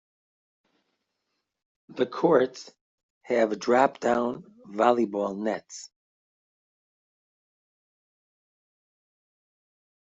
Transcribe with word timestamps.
The 1.89 2.07
courts 2.07 2.73
have 3.25 3.59
drop-down 3.59 4.51
volleyball 4.67 5.37
nets. 5.37 5.91